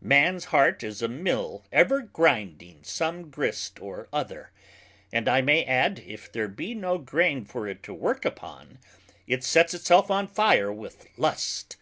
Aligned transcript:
Mans 0.00 0.46
heart 0.46 0.82
is 0.82 1.02
a 1.02 1.06
Mill 1.06 1.64
ever 1.70 2.02
grinding 2.02 2.82
some 2.82 3.30
grist 3.30 3.78
or 3.80 4.08
other; 4.12 4.50
and 5.12 5.28
I 5.28 5.40
may 5.40 5.62
add, 5.64 6.00
If 6.00 6.32
there 6.32 6.48
be 6.48 6.74
no 6.74 6.98
grain 6.98 7.44
for 7.44 7.68
it 7.68 7.84
to 7.84 7.94
work 7.94 8.24
upon, 8.24 8.80
it 9.28 9.44
sets 9.44 9.74
itself 9.74 10.10
on 10.10 10.26
fire 10.26 10.72
with 10.72 11.06
lust. 11.16 11.76